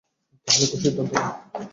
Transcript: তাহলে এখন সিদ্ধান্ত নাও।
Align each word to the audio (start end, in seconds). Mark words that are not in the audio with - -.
তাহলে 0.47 0.63
এখন 0.65 0.79
সিদ্ধান্ত 0.83 1.11
নাও। 1.15 1.31